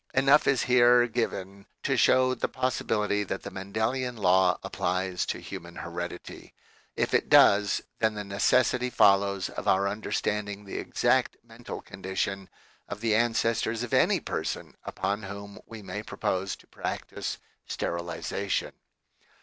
[0.15, 5.75] Enough is here given to show the possibility that the Mendelian law applies to human
[5.75, 6.55] heredity.
[6.95, 12.01] If it does, then the neces sity follows of our understanding the exact mental con
[12.01, 12.47] dition
[12.87, 17.37] of the ancestors of any person upon whom we may propose to practice
[17.67, 18.71] sterilization.